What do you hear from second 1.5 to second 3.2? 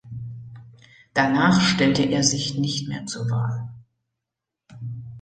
stellte er sich nicht mehr